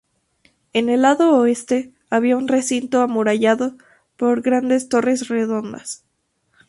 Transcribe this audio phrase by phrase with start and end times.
[0.73, 3.77] En el lado oeste había un recinto amurallado
[4.17, 6.03] por grandes torres redondas.